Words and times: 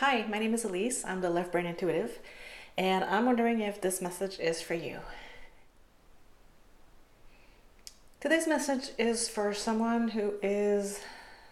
Hi, 0.00 0.24
my 0.28 0.38
name 0.38 0.54
is 0.54 0.64
Elise. 0.64 1.04
I'm 1.04 1.22
the 1.22 1.28
Left 1.28 1.50
Brain 1.50 1.66
Intuitive, 1.66 2.20
and 2.76 3.02
I'm 3.02 3.26
wondering 3.26 3.58
if 3.58 3.80
this 3.80 4.00
message 4.00 4.38
is 4.38 4.62
for 4.62 4.74
you. 4.74 5.00
Today's 8.20 8.46
message 8.46 8.90
is 8.96 9.28
for 9.28 9.52
someone 9.52 10.10
who 10.10 10.34
is 10.40 11.00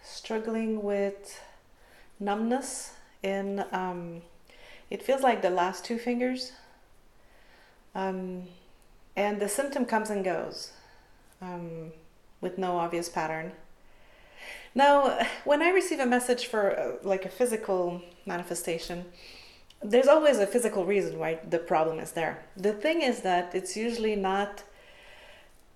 struggling 0.01 0.81
with 0.81 1.41
numbness 2.21 2.93
in, 3.21 3.65
um, 3.73 4.21
it 4.89 5.03
feels 5.03 5.23
like 5.23 5.41
the 5.41 5.49
last 5.49 5.83
two 5.83 5.97
fingers. 5.97 6.53
Um, 7.95 8.43
and 9.17 9.41
the 9.41 9.49
symptom 9.49 9.83
comes 9.83 10.09
and 10.09 10.23
goes 10.23 10.71
um, 11.41 11.91
with 12.39 12.57
no 12.57 12.77
obvious 12.77 13.09
pattern. 13.09 13.51
Now, 14.77 15.25
when 15.43 15.63
I 15.63 15.69
receive 15.69 15.99
a 15.99 16.05
message 16.05 16.45
for 16.45 16.79
uh, 16.79 16.91
like 17.01 17.25
a 17.25 17.29
physical 17.29 17.99
manifestation, 18.27 19.05
there's 19.81 20.07
always 20.07 20.37
a 20.37 20.45
physical 20.45 20.85
reason 20.85 21.17
why 21.17 21.39
the 21.49 21.57
problem 21.57 21.97
is 21.99 22.11
there. 22.11 22.45
The 22.55 22.73
thing 22.73 23.01
is 23.01 23.21
that 23.21 23.55
it's 23.55 23.75
usually 23.75 24.15
not, 24.15 24.61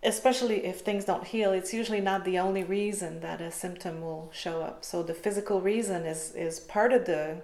especially 0.04 0.66
if 0.66 0.82
things 0.82 1.06
don't 1.06 1.26
heal, 1.26 1.52
it's 1.52 1.74
usually 1.74 2.00
not 2.00 2.26
the 2.26 2.38
only 2.38 2.64
reason 2.64 3.22
that 3.22 3.42
a 3.42 3.50
symptom 3.50 4.02
will 4.02 4.30
show 4.32 4.62
up. 4.62 4.86
So 4.86 5.02
the 5.02 5.16
physical 5.16 5.62
reason 5.62 6.06
is, 6.06 6.34
is 6.36 6.60
part 6.60 6.94
of 6.94 7.06
the 7.06 7.38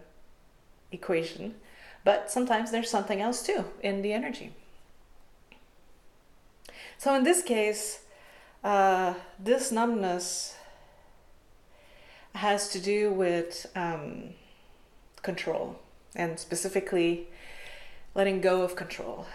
equation, 0.91 1.55
but 2.03 2.29
sometimes 2.29 2.70
there's 2.70 2.91
something 2.91 3.20
else 3.20 3.41
too 3.41 3.65
in 3.81 4.03
the 4.03 4.13
energy. 4.13 4.53
So 6.99 7.15
in 7.15 7.23
this 7.23 7.41
case, 7.41 8.01
uh, 8.63 9.15
this 9.39 9.71
numbness 9.71 10.56
has 12.38 12.70
to 12.70 12.80
do 12.80 13.12
with 13.12 13.66
um, 13.76 14.30
control 15.22 15.80
and 16.16 16.40
specifically 16.40 17.27
letting 18.16 18.41
go 18.41 18.62
of 18.62 18.76
control. 18.76 19.26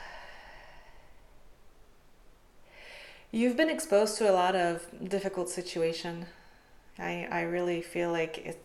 You've 3.30 3.56
been 3.56 3.70
exposed 3.70 4.18
to 4.18 4.30
a 4.30 4.32
lot 4.32 4.54
of 4.54 4.86
difficult 5.08 5.48
situation. 5.48 6.26
I, 6.98 7.26
I 7.30 7.42
really 7.42 7.80
feel 7.80 8.12
like 8.12 8.38
it's 8.44 8.58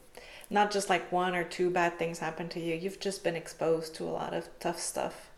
not 0.49 0.71
just 0.71 0.89
like 0.89 1.11
one 1.11 1.35
or 1.35 1.43
two 1.43 1.69
bad 1.69 1.97
things 1.97 2.19
happen 2.19 2.47
to 2.49 2.59
you. 2.59 2.75
You've 2.75 2.99
just 2.99 3.23
been 3.23 3.35
exposed 3.35 3.95
to 3.95 4.03
a 4.03 4.11
lot 4.11 4.33
of 4.33 4.49
tough 4.59 4.79
stuff. 4.79 5.29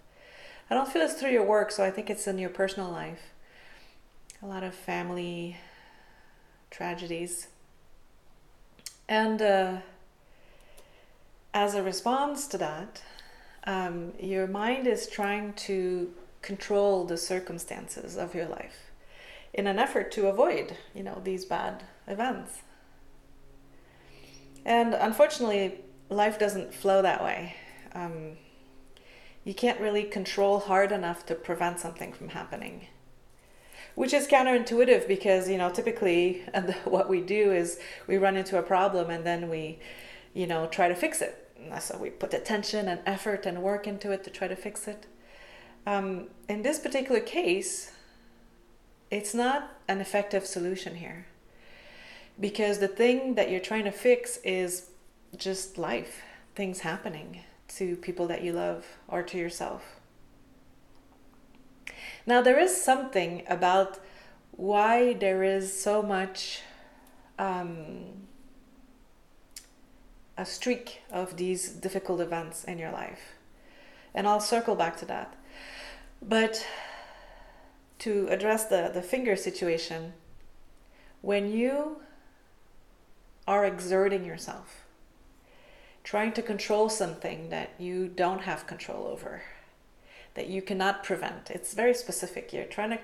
I 0.70 0.76
don't 0.76 0.92
feel 0.92 1.02
it's 1.02 1.14
through 1.14 1.32
your 1.32 1.46
work, 1.46 1.72
so 1.72 1.84
I 1.84 1.92
think 1.92 2.10
it's 2.10 2.28
in 2.28 2.38
your 2.38 2.50
personal 2.50 2.92
life. 2.92 3.34
A 4.42 4.46
lot 4.46 4.64
of 4.64 4.74
family 4.74 5.58
tragedies 6.70 7.48
and 9.10 9.42
uh, 9.42 9.78
as 11.54 11.74
a 11.74 11.82
response 11.82 12.48
to 12.48 12.58
that, 12.60 13.02
um, 13.66 14.14
your 14.20 14.46
mind 14.46 14.86
is 14.86 15.08
trying 15.08 15.54
to 15.54 16.14
control 16.44 17.06
the 17.06 17.18
circumstances 17.18 18.16
of 18.16 18.36
your 18.36 18.48
life 18.48 18.92
in 19.52 19.66
an 19.66 19.80
effort 19.80 20.12
to 20.12 20.28
avoid, 20.28 20.78
you 20.94 21.02
know, 21.02 21.20
these 21.24 21.44
bad 21.44 21.84
events. 22.08 22.62
And 24.64 24.94
unfortunately, 24.94 25.82
life 26.10 26.38
doesn't 26.38 26.72
flow 26.74 27.02
that 27.02 27.24
way. 27.24 27.56
Um, 27.94 28.38
you 29.44 29.56
can't 29.56 29.80
really 29.80 30.04
control 30.04 30.60
hard 30.60 30.92
enough 30.92 31.26
to 31.26 31.36
prevent 31.36 31.80
something 31.80 32.14
from 32.14 32.30
happening 32.30 32.88
which 33.96 34.14
is 34.14 34.28
counterintuitive 34.28 35.08
because 35.08 35.50
you 35.50 35.58
know 35.58 35.70
typically 35.70 36.44
what 36.86 37.10
we 37.10 37.22
do 37.22 37.52
is 37.52 37.80
we 38.08 38.18
run 38.18 38.36
into 38.36 38.58
a 38.58 38.64
problem 38.64 39.10
and 39.10 39.26
then 39.26 39.50
we 39.50 39.80
you 40.34 40.48
know 40.48 40.68
try 40.68 40.88
to 40.88 40.96
fix 40.96 41.22
it. 41.22 41.46
So 41.82 41.98
we 41.98 42.10
put 42.10 42.34
attention 42.34 42.88
and 42.88 43.02
effort 43.06 43.46
and 43.46 43.62
work 43.62 43.86
into 43.86 44.12
it 44.12 44.24
to 44.24 44.30
try 44.30 44.48
to 44.48 44.56
fix 44.56 44.88
it. 44.88 45.06
Um, 45.86 46.28
in 46.48 46.62
this 46.62 46.80
particular 46.80 47.20
case 47.20 47.92
it's 49.12 49.34
not 49.34 49.72
an 49.88 50.02
effective 50.02 50.46
solution 50.46 50.96
here 50.96 51.26
because 52.40 52.80
the 52.80 52.88
thing 52.88 53.36
that 53.36 53.50
you're 53.50 53.60
trying 53.60 53.86
to 53.86 53.92
fix 53.92 54.38
is 54.44 54.90
just 55.36 55.78
life 55.78 56.22
things 56.56 56.82
happening 56.82 57.42
to 57.68 57.96
people 57.98 58.28
that 58.28 58.44
you 58.44 58.54
love 58.54 58.86
or 59.08 59.24
to 59.24 59.38
yourself 59.38 60.00
now, 62.30 62.44
there 62.44 62.60
is 62.60 62.80
something 62.80 63.42
about 63.48 63.98
why 64.52 65.14
there 65.14 65.42
is 65.42 65.82
so 65.82 66.04
much 66.04 66.62
um, 67.40 68.28
a 70.38 70.46
streak 70.46 71.02
of 71.12 71.38
these 71.38 71.70
difficult 71.70 72.22
events 72.22 72.64
in 72.66 72.78
your 72.78 72.92
life. 72.92 73.34
And 74.14 74.28
I'll 74.28 74.40
circle 74.40 74.76
back 74.76 74.96
to 74.98 75.06
that. 75.08 75.36
But 76.22 76.68
to 77.98 78.28
address 78.30 78.66
the, 78.66 78.92
the 78.94 79.02
finger 79.02 79.36
situation, 79.36 80.14
when 81.22 81.52
you 81.52 81.98
are 83.48 83.66
exerting 83.66 84.24
yourself, 84.24 84.86
trying 86.04 86.34
to 86.34 86.44
control 86.44 86.90
something 86.90 87.50
that 87.50 87.72
you 87.80 88.08
don't 88.08 88.42
have 88.42 88.68
control 88.68 89.08
over, 89.08 89.42
that 90.40 90.48
you 90.48 90.62
cannot 90.62 91.04
prevent. 91.04 91.50
It's 91.50 91.74
very 91.74 91.94
specific. 91.94 92.54
You're 92.54 92.64
trying 92.78 92.92
to 92.92 93.00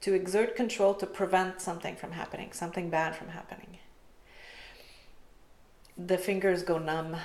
to 0.00 0.14
exert 0.14 0.56
control 0.56 0.94
to 0.94 1.06
prevent 1.06 1.60
something 1.60 1.94
from 1.94 2.12
happening, 2.12 2.52
something 2.52 2.88
bad 2.88 3.14
from 3.14 3.28
happening. 3.28 3.78
The 5.98 6.16
fingers 6.16 6.62
go 6.62 6.78
numb. 6.78 7.16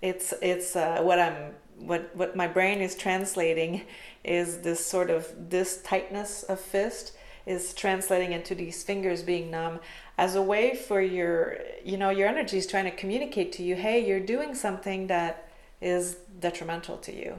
It's 0.00 0.32
it's 0.40 0.76
uh, 0.76 1.00
what 1.02 1.18
I'm 1.18 1.54
what 1.76 2.14
what 2.14 2.36
my 2.36 2.46
brain 2.46 2.80
is 2.80 2.94
translating 2.94 3.82
is 4.22 4.58
this 4.58 4.86
sort 4.86 5.10
of 5.10 5.26
this 5.56 5.82
tightness 5.82 6.44
of 6.44 6.60
fist 6.60 7.16
is 7.46 7.74
translating 7.74 8.30
into 8.30 8.54
these 8.54 8.84
fingers 8.84 9.22
being 9.22 9.50
numb 9.50 9.80
as 10.16 10.36
a 10.36 10.42
way 10.52 10.76
for 10.76 11.00
your 11.00 11.58
you 11.84 11.96
know 11.96 12.10
your 12.10 12.28
energy 12.28 12.58
is 12.58 12.66
trying 12.68 12.84
to 12.84 12.96
communicate 13.02 13.50
to 13.52 13.62
you 13.64 13.74
hey 13.74 13.98
you're 14.06 14.26
doing 14.36 14.54
something 14.54 15.08
that 15.08 15.48
is 15.80 16.18
detrimental 16.38 16.96
to 16.98 17.12
you 17.12 17.32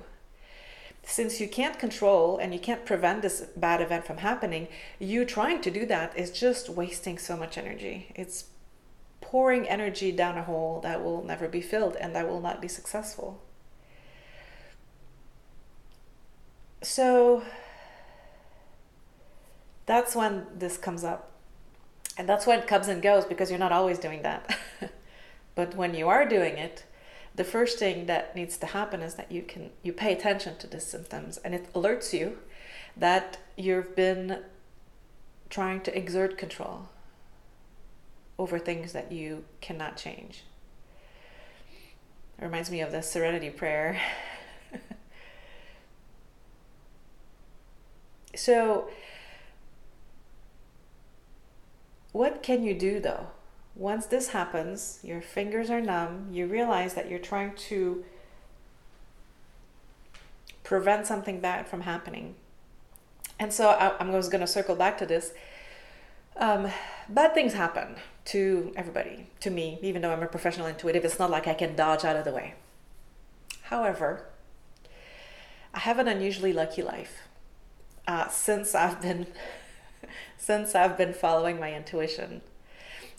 since 1.04 1.42
you 1.42 1.48
can't 1.48 1.78
control 1.78 2.38
and 2.38 2.54
you 2.54 2.60
can't 2.60 2.86
prevent 2.86 3.22
this 3.22 3.42
bad 3.56 3.82
event 3.82 4.06
from 4.06 4.18
happening, 4.18 4.68
you 5.00 5.26
trying 5.26 5.62
to 5.62 5.70
do 5.72 5.86
that 5.86 6.18
is 6.18 6.32
just 6.32 6.70
wasting 6.70 7.18
so 7.18 7.36
much 7.36 7.58
energy. 7.58 8.12
It's 8.16 8.46
pouring 9.20 9.68
energy 9.68 10.12
down 10.12 10.38
a 10.38 10.44
hole 10.44 10.80
that 10.82 11.04
will 11.04 11.24
never 11.24 11.48
be 11.48 11.62
filled 11.62 11.96
and 11.98 12.16
that 12.16 12.28
will 12.28 12.42
not 12.42 12.62
be 12.62 12.68
successful. 12.68 13.42
So 16.82 17.44
that's 19.86 20.16
when 20.16 20.46
this 20.56 20.78
comes 20.78 21.04
up. 21.04 21.32
And 22.18 22.30
that's 22.30 22.46
when 22.46 22.60
it 22.60 22.68
comes 22.68 22.88
and 22.88 23.02
goes 23.02 23.26
because 23.26 23.50
you're 23.50 23.60
not 23.60 23.72
always 23.72 23.98
doing 23.98 24.22
that. 24.22 24.58
but 25.56 25.76
when 25.76 25.96
you 25.96 26.08
are 26.08 26.26
doing 26.26 26.58
it, 26.58 26.84
the 27.36 27.44
first 27.44 27.80
thing 27.80 28.06
that 28.06 28.36
needs 28.36 28.58
to 28.58 28.68
happen 28.68 29.02
is 29.02 29.16
that 29.16 29.32
you 29.32 29.42
can 29.42 29.72
you 29.82 29.92
pay 29.92 30.14
attention 30.14 30.58
to 30.58 30.68
the 30.68 30.80
symptoms 30.80 31.38
and 31.38 31.56
it 31.56 31.72
alerts 31.74 32.14
you 32.14 32.38
that 32.96 33.38
you've 33.58 33.96
been 33.96 34.40
trying 35.50 35.82
to 35.82 35.98
exert 35.98 36.38
control 36.38 36.90
over 38.38 38.60
things 38.60 38.94
that 38.94 39.12
you 39.12 39.44
cannot 39.62 39.98
change. 39.98 40.44
It 42.40 42.46
reminds 42.46 42.70
me 42.72 42.82
of 42.82 42.92
the 42.92 43.02
serenity 43.02 43.50
prayer. 43.50 44.00
so 48.36 48.90
what 52.12 52.44
can 52.44 52.64
you 52.64 52.74
do 52.74 53.00
though? 53.00 53.28
Once 53.76 54.06
this 54.06 54.30
happens, 54.30 55.00
your 55.04 55.22
fingers 55.22 55.70
are 55.70 55.82
numb, 55.82 56.28
you 56.32 56.46
realize 56.46 56.94
that 56.94 57.10
you're 57.10 57.20
trying 57.20 57.56
to 57.56 58.04
prevent 60.64 61.08
something 61.08 61.40
bad 61.40 61.68
from 61.68 61.82
happening. 61.82 62.36
And 63.40 63.52
so 63.52 63.70
I, 63.70 64.00
am 64.00 64.12
going 64.12 64.40
to 64.40 64.48
circle 64.48 64.76
back 64.76 64.98
to 65.00 65.06
this. 65.06 65.34
Um, 66.38 66.70
bad 67.10 67.34
things 67.34 67.54
happen 67.54 67.96
to 68.26 68.72
everybody, 68.76 69.28
to 69.42 69.50
me, 69.50 69.80
even 69.82 70.02
though 70.02 70.12
I'm 70.12 70.24
a 70.24 70.28
professional 70.28 70.68
intuitive. 70.68 71.04
It's 71.04 71.20
not 71.20 71.32
like 71.32 71.48
I 71.48 71.54
can 71.54 71.76
dodge 71.76 72.06
out 72.06 72.16
of 72.16 72.26
the 72.26 72.32
way. 72.32 72.54
However, 73.64 74.26
I 75.74 75.80
have 75.80 75.98
an 75.98 76.08
unusually 76.08 76.54
lucky 76.54 76.84
life 76.84 77.24
uh, 78.08 78.28
since 78.28 78.76
I've 78.76 79.02
been 79.02 79.28
since 80.38 80.76
I've 80.76 80.98
been 80.98 81.14
following 81.14 81.60
my 81.60 81.74
intuition 81.74 82.42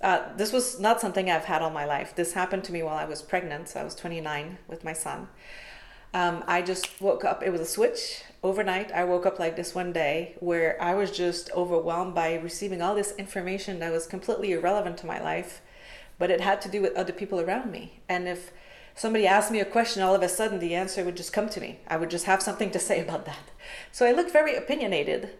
uh, 0.05 0.37
this 0.37 0.53
was 0.53 0.79
not 0.79 1.01
something 1.01 1.31
I've 1.31 1.47
had 1.47 1.63
all 1.63 1.71
my 1.71 1.87
life. 1.87 2.15
This 2.15 2.35
happened 2.35 2.63
to 2.65 2.73
me 2.73 2.83
while 2.83 2.97
I 2.97 3.07
was 3.07 3.23
pregnant. 3.23 3.71
So 3.71 3.81
I 3.81 3.85
was 3.85 3.95
29 3.95 4.59
with 4.69 4.85
my 4.85 4.93
son. 4.93 5.29
Um, 6.13 6.45
I 6.47 6.61
just 6.61 7.01
woke 7.01 7.25
up. 7.25 7.43
It 7.43 7.51
was 7.51 7.63
a 7.63 7.67
switch 7.67 8.23
overnight. 8.43 8.93
I 8.93 9.05
woke 9.05 9.25
up 9.25 9.39
like 9.39 9.57
this 9.57 9.75
one 9.75 9.95
day 9.95 10.37
where 10.41 10.81
I 10.81 10.95
was 10.95 11.11
just 11.11 11.51
overwhelmed 11.53 12.15
by 12.15 12.35
receiving 12.35 12.83
all 12.83 12.95
this 12.95 13.15
information 13.17 13.79
that 13.79 13.91
was 13.91 14.07
completely 14.07 14.53
irrelevant 14.53 14.99
to 14.99 15.07
my 15.07 15.21
life, 15.21 15.63
but 16.19 16.31
it 16.31 16.43
had 16.43 16.61
to 16.61 16.69
do 16.69 16.83
with 16.83 16.95
other 16.95 17.13
people 17.13 17.41
around 17.41 17.73
me. 17.73 18.01
And 18.07 18.29
if 18.29 18.53
somebody 18.95 19.27
asked 19.27 19.51
me 19.51 19.61
a 19.61 19.65
question, 19.65 20.03
all 20.03 20.15
of 20.15 20.23
a 20.23 20.29
sudden 20.29 20.59
the 20.59 20.75
answer 20.75 21.03
would 21.03 21.17
just 21.17 21.33
come 21.33 21.49
to 21.49 21.61
me. 21.61 21.81
I 21.89 21.97
would 21.97 22.11
just 22.11 22.27
have 22.27 22.43
something 22.43 22.71
to 22.73 22.79
say 22.79 23.01
about 23.05 23.25
that. 23.25 23.51
So 23.91 24.05
I 24.05 24.13
looked 24.13 24.33
very 24.33 24.55
opinionated. 24.55 25.31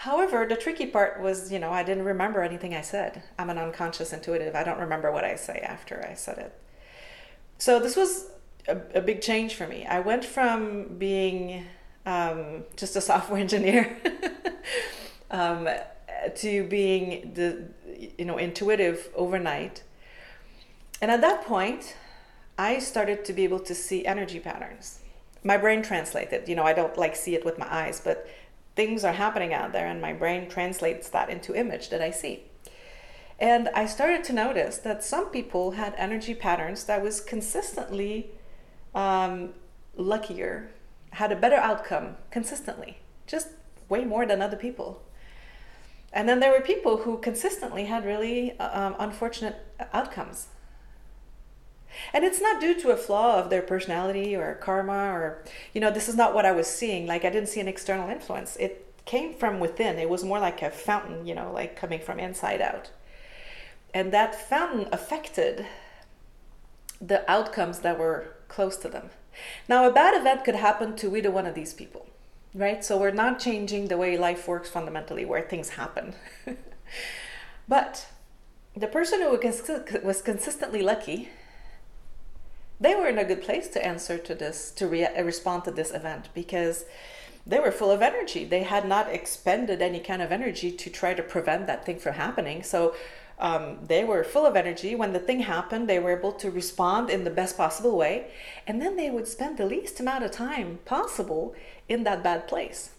However, 0.00 0.46
the 0.48 0.56
tricky 0.56 0.86
part 0.86 1.20
was, 1.20 1.52
you 1.52 1.58
know, 1.58 1.72
I 1.72 1.82
didn't 1.82 2.06
remember 2.06 2.42
anything 2.42 2.74
I 2.74 2.80
said. 2.80 3.22
I'm 3.38 3.50
an 3.50 3.58
unconscious 3.58 4.14
intuitive. 4.14 4.54
I 4.54 4.64
don't 4.64 4.80
remember 4.80 5.12
what 5.12 5.24
I 5.24 5.34
say 5.36 5.58
after 5.58 6.02
I 6.10 6.14
said 6.14 6.38
it. 6.38 6.58
So 7.58 7.78
this 7.78 7.96
was 7.96 8.30
a, 8.66 8.78
a 8.94 9.02
big 9.02 9.20
change 9.20 9.56
for 9.56 9.66
me. 9.66 9.84
I 9.84 10.00
went 10.00 10.24
from 10.24 10.96
being 10.96 11.66
um, 12.06 12.64
just 12.76 12.96
a 12.96 13.00
software 13.10 13.38
engineer 13.38 13.94
um, 15.30 15.68
to 16.36 16.64
being 16.64 17.34
the, 17.34 17.68
you 18.16 18.24
know, 18.24 18.38
intuitive 18.38 19.10
overnight. 19.14 19.82
And 21.02 21.10
at 21.10 21.20
that 21.20 21.44
point, 21.44 21.94
I 22.56 22.78
started 22.78 23.22
to 23.26 23.34
be 23.34 23.44
able 23.44 23.60
to 23.60 23.74
see 23.74 24.06
energy 24.06 24.40
patterns. 24.40 25.00
My 25.44 25.58
brain 25.58 25.82
translated, 25.82 26.48
you 26.48 26.56
know, 26.56 26.64
I 26.64 26.72
don't 26.72 26.96
like 26.96 27.16
see 27.16 27.34
it 27.34 27.44
with 27.44 27.58
my 27.58 27.66
eyes, 27.70 28.00
but 28.02 28.26
things 28.76 29.04
are 29.04 29.12
happening 29.12 29.52
out 29.52 29.72
there 29.72 29.86
and 29.86 30.00
my 30.00 30.12
brain 30.12 30.48
translates 30.48 31.08
that 31.10 31.28
into 31.28 31.54
image 31.54 31.90
that 31.90 32.00
I 32.00 32.10
see. 32.10 32.44
And 33.38 33.68
I 33.70 33.86
started 33.86 34.22
to 34.24 34.32
notice 34.34 34.78
that 34.78 35.02
some 35.02 35.26
people 35.26 35.72
had 35.72 35.94
energy 35.96 36.34
patterns 36.34 36.84
that 36.84 37.02
was 37.02 37.20
consistently 37.20 38.30
um, 38.94 39.54
luckier, 39.96 40.70
had 41.12 41.32
a 41.32 41.36
better 41.36 41.56
outcome 41.56 42.16
consistently, 42.30 42.98
just 43.26 43.48
way 43.88 44.04
more 44.04 44.26
than 44.26 44.42
other 44.42 44.56
people. 44.56 45.02
And 46.12 46.28
then 46.28 46.40
there 46.40 46.52
were 46.52 46.60
people 46.60 46.98
who 46.98 47.18
consistently 47.18 47.84
had 47.84 48.04
really 48.04 48.58
um, 48.58 48.94
unfortunate 48.98 49.56
outcomes. 49.92 50.48
And 52.12 52.24
it's 52.24 52.40
not 52.40 52.60
due 52.60 52.78
to 52.80 52.90
a 52.90 52.96
flaw 52.96 53.38
of 53.38 53.50
their 53.50 53.62
personality 53.62 54.36
or 54.36 54.54
karma 54.54 55.12
or, 55.12 55.44
you 55.72 55.80
know, 55.80 55.90
this 55.90 56.08
is 56.08 56.16
not 56.16 56.34
what 56.34 56.46
I 56.46 56.52
was 56.52 56.66
seeing. 56.66 57.06
Like, 57.06 57.24
I 57.24 57.30
didn't 57.30 57.48
see 57.48 57.60
an 57.60 57.68
external 57.68 58.08
influence. 58.08 58.56
It 58.56 58.86
came 59.04 59.34
from 59.34 59.60
within. 59.60 59.98
It 59.98 60.08
was 60.08 60.24
more 60.24 60.38
like 60.38 60.62
a 60.62 60.70
fountain, 60.70 61.26
you 61.26 61.34
know, 61.34 61.52
like 61.52 61.76
coming 61.76 62.00
from 62.00 62.18
inside 62.18 62.60
out. 62.60 62.90
And 63.92 64.12
that 64.12 64.48
fountain 64.48 64.88
affected 64.92 65.66
the 67.00 67.28
outcomes 67.30 67.80
that 67.80 67.98
were 67.98 68.36
close 68.48 68.76
to 68.78 68.88
them. 68.88 69.10
Now, 69.68 69.88
a 69.88 69.92
bad 69.92 70.18
event 70.18 70.44
could 70.44 70.56
happen 70.56 70.96
to 70.96 71.16
either 71.16 71.30
one 71.30 71.46
of 71.46 71.54
these 71.54 71.72
people, 71.72 72.06
right? 72.54 72.84
So 72.84 72.98
we're 72.98 73.10
not 73.10 73.40
changing 73.40 73.88
the 73.88 73.96
way 73.96 74.16
life 74.16 74.46
works 74.46 74.68
fundamentally, 74.68 75.24
where 75.24 75.42
things 75.42 75.70
happen. 75.70 76.14
but 77.68 78.06
the 78.76 78.86
person 78.86 79.20
who 79.20 79.38
was 80.04 80.22
consistently 80.22 80.82
lucky 80.82 81.30
they 82.80 82.94
were 82.94 83.06
in 83.06 83.18
a 83.18 83.24
good 83.24 83.42
place 83.42 83.68
to 83.68 83.86
answer 83.86 84.16
to 84.16 84.34
this, 84.34 84.70
to 84.72 84.86
re- 84.86 85.04
uh, 85.04 85.22
respond 85.22 85.64
to 85.64 85.70
this 85.70 85.92
event 85.92 86.30
because 86.34 86.86
they 87.46 87.60
were 87.60 87.70
full 87.70 87.90
of 87.90 88.00
energy. 88.00 88.44
They 88.44 88.62
had 88.62 88.88
not 88.88 89.08
expended 89.08 89.82
any 89.82 90.00
kind 90.00 90.22
of 90.22 90.32
energy 90.32 90.72
to 90.72 90.90
try 90.90 91.14
to 91.14 91.22
prevent 91.22 91.66
that 91.66 91.84
thing 91.84 91.98
from 91.98 92.14
happening. 92.14 92.62
So 92.62 92.94
um, 93.38 93.78
they 93.86 94.04
were 94.04 94.24
full 94.24 94.46
of 94.46 94.56
energy. 94.56 94.94
When 94.94 95.12
the 95.12 95.18
thing 95.18 95.40
happened, 95.40 95.88
they 95.88 95.98
were 95.98 96.16
able 96.16 96.32
to 96.32 96.50
respond 96.50 97.10
in 97.10 97.24
the 97.24 97.30
best 97.30 97.56
possible 97.56 97.96
way. 97.96 98.30
And 98.66 98.80
then 98.80 98.96
they 98.96 99.10
would 99.10 99.28
spend 99.28 99.58
the 99.58 99.66
least 99.66 100.00
amount 100.00 100.24
of 100.24 100.30
time 100.30 100.78
possible 100.84 101.54
in 101.88 102.04
that 102.04 102.22
bad 102.22 102.48
place. 102.48 102.90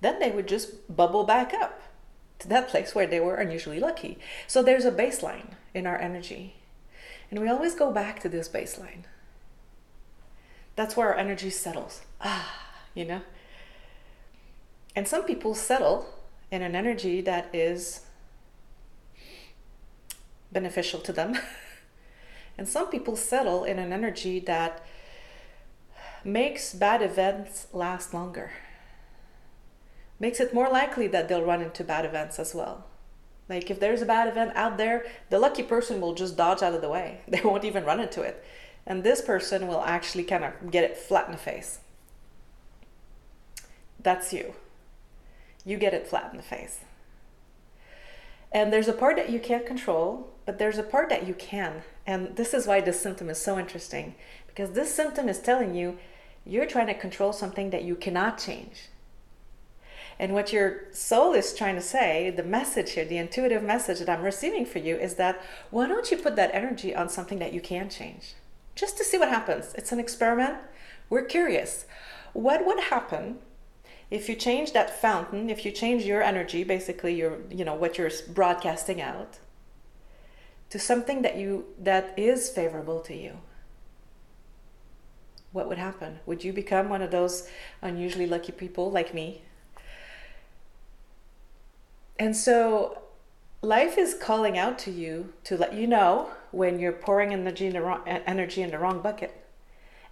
Then 0.00 0.18
they 0.18 0.30
would 0.30 0.48
just 0.48 0.94
bubble 0.94 1.24
back 1.24 1.52
up 1.52 1.82
to 2.38 2.48
that 2.48 2.68
place 2.68 2.94
where 2.94 3.06
they 3.06 3.20
were 3.20 3.34
unusually 3.34 3.80
lucky. 3.80 4.18
So 4.46 4.62
there's 4.62 4.84
a 4.84 4.92
baseline 4.92 5.54
in 5.74 5.86
our 5.86 5.98
energy. 5.98 6.54
And 7.30 7.40
we 7.40 7.48
always 7.48 7.74
go 7.74 7.92
back 7.92 8.20
to 8.20 8.28
this 8.28 8.48
baseline. 8.48 9.04
That's 10.76 10.96
where 10.96 11.08
our 11.08 11.16
energy 11.16 11.50
settles. 11.50 12.02
Ah, 12.20 12.68
you 12.94 13.04
know? 13.04 13.20
And 14.94 15.06
some 15.06 15.24
people 15.24 15.54
settle 15.54 16.06
in 16.50 16.62
an 16.62 16.74
energy 16.74 17.20
that 17.20 17.54
is 17.54 18.02
beneficial 20.50 21.00
to 21.00 21.12
them. 21.12 21.38
and 22.58 22.68
some 22.68 22.88
people 22.88 23.16
settle 23.16 23.64
in 23.64 23.78
an 23.78 23.92
energy 23.92 24.40
that 24.40 24.84
makes 26.24 26.74
bad 26.74 27.02
events 27.02 27.66
last 27.72 28.12
longer, 28.12 28.50
makes 30.18 30.40
it 30.40 30.54
more 30.54 30.68
likely 30.68 31.06
that 31.08 31.28
they'll 31.28 31.44
run 31.44 31.62
into 31.62 31.84
bad 31.84 32.04
events 32.04 32.38
as 32.38 32.54
well. 32.54 32.86
Like 33.48 33.70
if 33.70 33.80
there's 33.80 34.02
a 34.02 34.06
bad 34.06 34.28
event 34.28 34.52
out 34.54 34.76
there, 34.76 35.06
the 35.30 35.38
lucky 35.38 35.62
person 35.62 36.00
will 36.00 36.14
just 36.14 36.36
dodge 36.36 36.62
out 36.62 36.74
of 36.74 36.82
the 36.82 36.88
way. 36.88 37.20
They 37.28 37.40
won't 37.40 37.64
even 37.64 37.84
run 37.84 38.00
into 38.00 38.22
it. 38.22 38.44
And 38.86 39.04
this 39.04 39.20
person 39.20 39.66
will 39.66 39.82
actually 39.82 40.24
kind 40.24 40.44
of 40.44 40.70
get 40.70 40.84
it 40.84 40.96
flat 40.96 41.26
in 41.26 41.32
the 41.32 41.38
face. 41.38 41.80
That's 44.00 44.32
you. 44.32 44.54
You 45.64 45.76
get 45.76 45.94
it 45.94 46.06
flat 46.06 46.30
in 46.30 46.36
the 46.36 46.42
face. 46.42 46.80
And 48.50 48.72
there's 48.72 48.88
a 48.88 48.94
part 48.94 49.16
that 49.16 49.30
you 49.30 49.38
can't 49.38 49.66
control, 49.66 50.30
but 50.46 50.58
there's 50.58 50.78
a 50.78 50.82
part 50.82 51.10
that 51.10 51.26
you 51.26 51.34
can. 51.34 51.82
And 52.06 52.36
this 52.36 52.54
is 52.54 52.66
why 52.66 52.80
this 52.80 53.00
symptom 53.00 53.28
is 53.28 53.38
so 53.38 53.58
interesting 53.58 54.14
because 54.46 54.72
this 54.72 54.92
symptom 54.92 55.28
is 55.28 55.38
telling 55.38 55.74
you 55.74 55.98
you're 56.46 56.66
trying 56.66 56.86
to 56.86 56.94
control 56.94 57.32
something 57.32 57.70
that 57.70 57.84
you 57.84 57.94
cannot 57.94 58.38
change. 58.38 58.88
And 60.18 60.34
what 60.34 60.52
your 60.52 60.82
soul 60.90 61.32
is 61.32 61.54
trying 61.54 61.76
to 61.76 61.80
say, 61.80 62.30
the 62.30 62.42
message 62.42 62.92
here, 62.92 63.04
the 63.04 63.18
intuitive 63.18 63.62
message 63.62 64.00
that 64.00 64.08
I'm 64.08 64.22
receiving 64.22 64.66
for 64.66 64.80
you 64.80 64.96
is 64.96 65.14
that 65.14 65.40
why 65.70 65.86
don't 65.86 66.10
you 66.10 66.16
put 66.16 66.34
that 66.36 66.50
energy 66.52 66.94
on 66.94 67.08
something 67.08 67.38
that 67.38 67.52
you 67.52 67.60
can 67.60 67.88
change? 67.88 68.34
Just 68.74 68.98
to 68.98 69.04
see 69.04 69.16
what 69.16 69.28
happens. 69.28 69.74
It's 69.76 69.92
an 69.92 70.00
experiment. 70.00 70.56
We're 71.08 71.24
curious. 71.24 71.86
What 72.32 72.66
would 72.66 72.80
happen 72.80 73.38
if 74.10 74.28
you 74.28 74.34
change 74.34 74.72
that 74.72 75.00
fountain, 75.00 75.50
if 75.50 75.64
you 75.64 75.70
change 75.70 76.04
your 76.04 76.22
energy, 76.22 76.64
basically 76.64 77.14
your, 77.14 77.38
you 77.50 77.64
know, 77.64 77.74
what 77.74 77.96
you're 77.96 78.10
broadcasting 78.28 79.00
out, 79.00 79.38
to 80.70 80.78
something 80.78 81.22
that 81.22 81.36
you 81.36 81.66
that 81.78 82.14
is 82.18 82.50
favorable 82.50 83.00
to 83.00 83.14
you? 83.14 83.38
What 85.52 85.68
would 85.68 85.78
happen? 85.78 86.20
Would 86.26 86.44
you 86.44 86.52
become 86.52 86.88
one 86.88 87.02
of 87.02 87.10
those 87.10 87.48
unusually 87.80 88.26
lucky 88.26 88.52
people 88.52 88.90
like 88.90 89.14
me 89.14 89.42
and 92.18 92.36
so 92.36 93.02
life 93.62 93.98
is 93.98 94.14
calling 94.14 94.58
out 94.58 94.78
to 94.80 94.90
you 94.90 95.32
to 95.44 95.56
let 95.56 95.74
you 95.74 95.86
know 95.86 96.30
when 96.50 96.78
you're 96.78 96.92
pouring 96.92 97.32
energy 97.32 97.66
in 97.66 97.72
the 97.72 97.82
wrong, 97.82 98.02
energy 98.06 98.62
in 98.62 98.70
the 98.70 98.78
wrong 98.78 99.00
bucket 99.00 99.44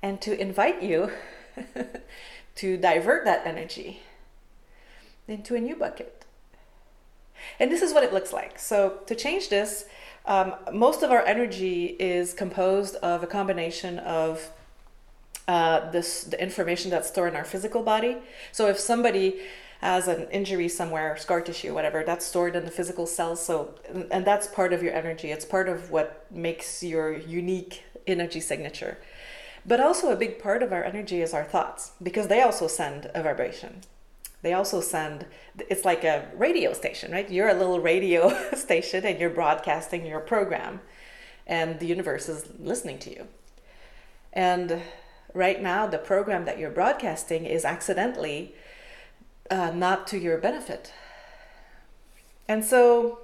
and 0.03 0.21
to 0.21 0.39
invite 0.41 0.83
you 0.83 1.11
to 2.55 2.77
divert 2.77 3.25
that 3.25 3.47
energy 3.47 4.03
into 5.29 5.55
a 5.55 5.61
new 5.61 5.77
bucket. 5.77 6.25
And 7.59 7.71
this 7.71 7.83
is 7.83 7.93
what 7.93 8.03
it 8.03 8.13
looks 8.13 8.33
like. 8.33 8.59
So, 8.59 9.01
to 9.07 9.15
change 9.15 9.49
this, 9.49 9.87
um, 10.25 10.55
most 10.73 11.03
of 11.03 11.11
our 11.11 11.25
energy 11.25 11.97
is 11.99 12.33
composed 12.33 12.97
of 12.97 13.23
a 13.23 13.27
combination 13.27 13.99
of 14.01 14.51
uh, 15.47 15.91
this 15.91 16.25
the 16.25 16.43
information 16.43 16.91
that's 16.91 17.09
stored 17.09 17.31
in 17.33 17.37
our 17.37 17.45
physical 17.45 17.83
body. 17.83 18.17
So, 18.53 18.69
if 18.69 18.79
somebody 18.79 19.41
as 19.83 20.09
an 20.09 20.29
injury 20.31 20.69
somewhere, 20.69 21.17
scar 21.17 21.41
tissue, 21.41 21.75
whatever, 21.75 22.03
that's 22.05 22.27
stored 22.27 22.57
in 22.57 22.65
the 22.65 22.71
physical 22.71 23.07
cells. 23.07 23.45
So, 23.45 23.75
and 24.11 24.25
that's 24.25 24.47
part 24.47 24.73
of 24.73 24.83
your 24.83 24.95
energy. 24.95 25.31
It's 25.31 25.45
part 25.45 25.69
of 25.69 25.91
what 25.91 26.27
makes 26.31 26.83
your 26.83 27.13
unique 27.13 27.85
energy 28.07 28.41
signature. 28.41 28.99
But 29.65 29.81
also, 29.81 30.11
a 30.11 30.17
big 30.17 30.39
part 30.41 30.63
of 30.63 30.73
our 30.73 30.85
energy 30.85 31.21
is 31.21 31.35
our 31.35 31.45
thoughts 31.45 31.93
because 32.03 32.29
they 32.29 32.41
also 32.41 32.69
send 32.69 33.11
a 33.15 33.23
vibration. 33.23 33.83
They 34.43 34.53
also 34.53 34.81
send, 34.81 35.27
it's 35.69 35.85
like 35.85 36.05
a 36.05 36.29
radio 36.37 36.73
station, 36.73 37.11
right? 37.11 37.29
You're 37.29 37.49
a 37.49 37.55
little 37.55 37.81
radio 37.81 38.33
station 38.55 39.05
and 39.05 39.19
you're 39.19 39.31
broadcasting 39.31 40.07
your 40.07 40.21
program, 40.21 40.81
and 41.47 41.81
the 41.81 41.87
universe 41.87 42.29
is 42.29 42.49
listening 42.59 42.99
to 43.01 43.11
you. 43.11 43.27
And 44.33 44.83
right 45.35 45.61
now, 45.61 45.87
the 45.87 45.99
program 45.99 46.45
that 46.45 46.59
you're 46.59 46.71
broadcasting 46.71 47.45
is 47.45 47.65
accidentally 47.65 48.55
uh, 49.51 49.71
not 49.71 50.07
to 50.09 50.19
your 50.19 50.39
benefit. 50.39 50.93
And 52.49 52.65
so, 52.65 53.19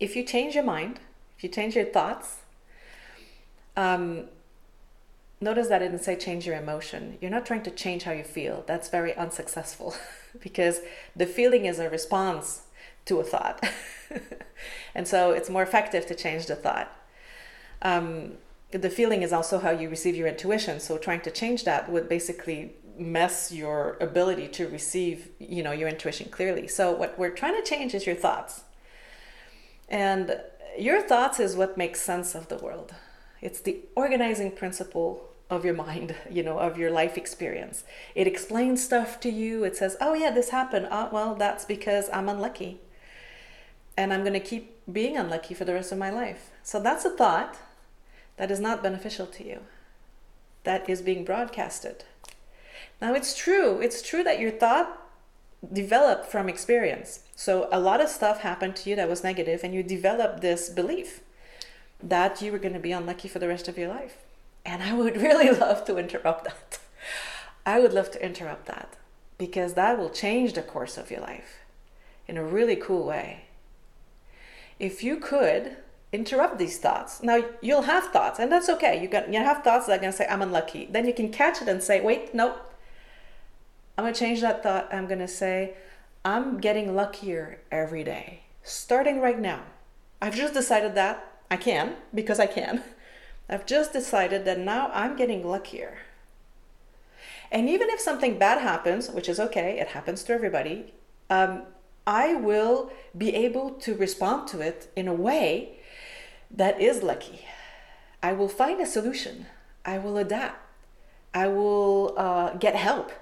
if 0.00 0.16
you 0.16 0.24
change 0.24 0.54
your 0.54 0.64
mind, 0.64 1.00
if 1.36 1.44
you 1.44 1.48
change 1.48 1.76
your 1.76 1.84
thoughts, 1.84 2.38
um, 3.76 4.24
notice 5.40 5.68
that 5.68 5.82
I 5.82 5.86
didn't 5.86 6.02
say 6.02 6.16
change 6.16 6.46
your 6.46 6.56
emotion. 6.56 7.18
You're 7.20 7.30
not 7.30 7.46
trying 7.46 7.62
to 7.62 7.70
change 7.70 8.04
how 8.04 8.12
you 8.12 8.24
feel. 8.24 8.64
That's 8.66 8.88
very 8.88 9.14
unsuccessful 9.14 9.94
because 10.40 10.80
the 11.14 11.26
feeling 11.26 11.66
is 11.66 11.78
a 11.78 11.88
response 11.88 12.62
to 13.06 13.20
a 13.20 13.24
thought. 13.24 13.64
and 14.94 15.06
so 15.06 15.32
it's 15.32 15.50
more 15.50 15.62
effective 15.62 16.06
to 16.06 16.14
change 16.14 16.46
the 16.46 16.56
thought. 16.56 16.90
Um, 17.82 18.34
the 18.70 18.90
feeling 18.90 19.22
is 19.22 19.32
also 19.32 19.58
how 19.60 19.70
you 19.70 19.88
receive 19.88 20.16
your 20.16 20.26
intuition. 20.26 20.80
So 20.80 20.98
trying 20.98 21.20
to 21.20 21.30
change 21.30 21.64
that 21.64 21.90
would 21.90 22.08
basically 22.08 22.72
mess 22.96 23.52
your 23.52 23.96
ability 24.00 24.48
to 24.48 24.68
receive 24.68 25.30
you 25.38 25.62
know 25.62 25.72
your 25.72 25.88
intuition 25.88 26.28
clearly 26.30 26.66
so 26.68 26.92
what 26.92 27.18
we're 27.18 27.30
trying 27.30 27.54
to 27.54 27.68
change 27.68 27.94
is 27.94 28.06
your 28.06 28.16
thoughts 28.16 28.62
and 29.88 30.40
your 30.78 31.00
thoughts 31.00 31.38
is 31.38 31.56
what 31.56 31.76
makes 31.76 32.00
sense 32.00 32.34
of 32.34 32.48
the 32.48 32.56
world 32.56 32.94
It's 33.40 33.60
the 33.60 33.80
organizing 33.94 34.52
principle 34.52 35.28
of 35.50 35.64
your 35.64 35.74
mind, 35.74 36.14
you 36.30 36.42
know, 36.42 36.58
of 36.58 36.78
your 36.78 36.90
life 36.90 37.16
experience. 37.18 37.84
It 38.14 38.26
explains 38.26 38.82
stuff 38.82 39.20
to 39.20 39.30
you. 39.30 39.64
It 39.64 39.76
says, 39.76 39.96
oh, 40.00 40.14
yeah, 40.14 40.30
this 40.30 40.48
happened. 40.48 40.88
Oh, 40.90 41.10
well, 41.12 41.34
that's 41.34 41.64
because 41.64 42.08
I'm 42.10 42.28
unlucky. 42.28 42.80
And 43.96 44.12
I'm 44.12 44.22
going 44.22 44.32
to 44.32 44.40
keep 44.40 44.80
being 44.90 45.16
unlucky 45.16 45.54
for 45.54 45.64
the 45.64 45.74
rest 45.74 45.92
of 45.92 45.98
my 45.98 46.10
life. 46.10 46.50
So 46.62 46.80
that's 46.80 47.04
a 47.04 47.10
thought 47.10 47.58
that 48.36 48.50
is 48.50 48.60
not 48.60 48.82
beneficial 48.82 49.26
to 49.26 49.46
you, 49.46 49.60
that 50.64 50.88
is 50.88 51.02
being 51.02 51.24
broadcasted. 51.24 52.04
Now, 53.04 53.12
it's 53.12 53.36
true. 53.36 53.82
It's 53.82 54.00
true 54.00 54.24
that 54.24 54.40
your 54.40 54.50
thought 54.50 54.98
developed 55.70 56.24
from 56.24 56.48
experience. 56.48 57.20
So 57.36 57.68
a 57.70 57.78
lot 57.78 58.00
of 58.00 58.08
stuff 58.08 58.40
happened 58.40 58.76
to 58.76 58.88
you 58.88 58.96
that 58.96 59.10
was 59.10 59.22
negative, 59.22 59.60
and 59.62 59.74
you 59.74 59.82
developed 59.82 60.40
this 60.40 60.70
belief 60.70 61.20
that 62.02 62.40
you 62.40 62.50
were 62.50 62.58
going 62.58 62.72
to 62.72 62.80
be 62.80 62.92
unlucky 62.92 63.28
for 63.28 63.38
the 63.38 63.46
rest 63.46 63.68
of 63.68 63.76
your 63.76 63.88
life. 63.88 64.16
And 64.64 64.82
I 64.82 64.94
would 64.94 65.16
really 65.28 65.50
love 65.50 65.84
to 65.84 65.98
interrupt 65.98 66.44
that. 66.44 66.78
I 67.66 67.78
would 67.78 67.92
love 67.92 68.10
to 68.12 68.24
interrupt 68.24 68.64
that 68.68 68.96
because 69.36 69.74
that 69.74 69.98
will 69.98 70.08
change 70.08 70.54
the 70.54 70.62
course 70.62 70.96
of 70.96 71.10
your 71.10 71.20
life 71.20 71.58
in 72.26 72.38
a 72.38 72.42
really 72.42 72.74
cool 72.74 73.04
way. 73.04 73.44
If 74.80 75.04
you 75.04 75.18
could 75.18 75.76
interrupt 76.10 76.56
these 76.56 76.78
thoughts, 76.78 77.22
now 77.22 77.44
you'll 77.60 77.82
have 77.82 78.04
thoughts, 78.04 78.38
and 78.38 78.50
that's 78.50 78.70
okay. 78.70 79.02
You 79.02 79.08
got 79.08 79.30
you 79.30 79.40
have 79.40 79.62
thoughts 79.62 79.88
that 79.88 79.98
are 79.98 80.00
gonna 80.00 80.10
say, 80.10 80.26
I'm 80.26 80.40
unlucky. 80.40 80.88
Then 80.90 81.04
you 81.04 81.12
can 81.12 81.30
catch 81.30 81.60
it 81.60 81.68
and 81.68 81.82
say, 81.82 82.00
wait, 82.00 82.34
nope. 82.34 82.70
I'm 83.96 84.04
gonna 84.04 84.14
change 84.14 84.40
that 84.40 84.62
thought. 84.62 84.92
I'm 84.92 85.06
gonna 85.06 85.28
say, 85.28 85.74
I'm 86.24 86.58
getting 86.58 86.94
luckier 86.94 87.60
every 87.70 88.02
day, 88.02 88.40
starting 88.62 89.20
right 89.20 89.38
now. 89.38 89.62
I've 90.20 90.34
just 90.34 90.54
decided 90.54 90.94
that 90.94 91.32
I 91.50 91.56
can 91.56 91.96
because 92.14 92.40
I 92.40 92.46
can. 92.46 92.82
I've 93.48 93.66
just 93.66 93.92
decided 93.92 94.44
that 94.46 94.58
now 94.58 94.90
I'm 94.94 95.16
getting 95.16 95.46
luckier. 95.46 95.98
And 97.52 97.68
even 97.68 97.88
if 97.90 98.00
something 98.00 98.38
bad 98.38 98.60
happens, 98.60 99.10
which 99.10 99.28
is 99.28 99.38
okay, 99.38 99.78
it 99.78 99.88
happens 99.88 100.24
to 100.24 100.32
everybody, 100.32 100.94
um, 101.30 101.62
I 102.06 102.34
will 102.34 102.90
be 103.16 103.34
able 103.34 103.70
to 103.72 103.94
respond 103.94 104.48
to 104.48 104.60
it 104.60 104.90
in 104.96 105.08
a 105.08 105.14
way 105.14 105.78
that 106.50 106.80
is 106.80 107.02
lucky. 107.02 107.46
I 108.22 108.32
will 108.32 108.48
find 108.48 108.80
a 108.80 108.86
solution. 108.86 109.46
I 109.84 109.98
will 109.98 110.16
adapt. 110.16 110.56
I 111.34 111.48
will 111.48 112.14
uh, 112.16 112.54
get 112.54 112.74
help. 112.74 113.12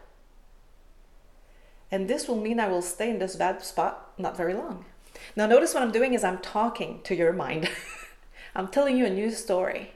And 1.92 2.08
this 2.08 2.26
will 2.26 2.40
mean 2.40 2.58
I 2.58 2.68
will 2.68 2.82
stay 2.82 3.10
in 3.10 3.18
this 3.18 3.36
bad 3.36 3.62
spot 3.62 4.12
not 4.18 4.34
very 4.34 4.54
long. 4.54 4.86
Now, 5.36 5.46
notice 5.46 5.74
what 5.74 5.82
I'm 5.82 5.92
doing 5.92 6.14
is 6.14 6.24
I'm 6.24 6.38
talking 6.38 7.00
to 7.04 7.14
your 7.14 7.34
mind. 7.34 7.68
I'm 8.56 8.68
telling 8.68 8.96
you 8.96 9.04
a 9.04 9.10
new 9.10 9.30
story. 9.30 9.92